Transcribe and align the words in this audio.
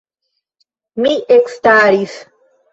Mi 1.05 1.13
ekstaris. 1.37 2.19